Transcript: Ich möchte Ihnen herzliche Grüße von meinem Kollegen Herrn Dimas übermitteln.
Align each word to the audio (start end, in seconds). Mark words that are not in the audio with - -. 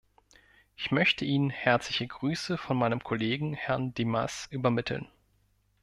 Ich 0.75 0.89
möchte 0.89 1.25
Ihnen 1.25 1.51
herzliche 1.51 2.07
Grüße 2.07 2.57
von 2.57 2.75
meinem 2.75 3.03
Kollegen 3.03 3.53
Herrn 3.53 3.93
Dimas 3.93 4.47
übermitteln. 4.49 5.07